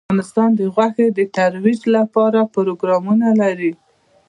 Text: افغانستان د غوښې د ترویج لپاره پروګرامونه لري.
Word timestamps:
افغانستان 0.05 0.49
د 0.59 0.61
غوښې 0.73 1.07
د 1.17 1.19
ترویج 1.35 1.81
لپاره 1.95 2.49
پروګرامونه 2.53 3.27
لري. 3.41 3.71